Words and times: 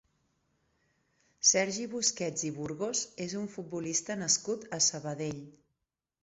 Sergi 1.49 1.85
Busquets 1.91 2.45
i 2.49 2.51
Burgos 2.55 3.03
és 3.27 3.37
un 3.41 3.45
futbolista 3.57 4.17
nascut 4.23 4.67
a 4.79 4.83
Sabadell. 4.89 5.47